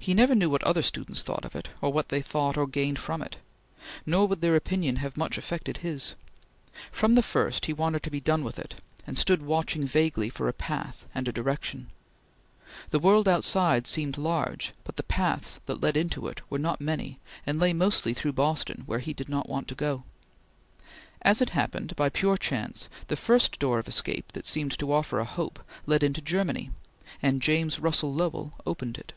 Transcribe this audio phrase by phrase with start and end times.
[0.00, 3.00] He never knew what other students thought of it, or what they thought they gained
[3.00, 3.36] from it;
[4.06, 6.14] nor would their opinion have much affected his.
[6.92, 8.76] From the first, he wanted to be done with it,
[9.08, 11.88] and stood watching vaguely for a path and a direction.
[12.90, 17.18] The world outside seemed large, but the paths that led into it were not many
[17.44, 20.04] and lay mostly through Boston, where he did not want to go.
[21.22, 25.18] As it happened, by pure chance, the first door of escape that seemed to offer
[25.18, 26.70] a hope led into Germany,
[27.20, 29.12] and James Russell Lowell opened it.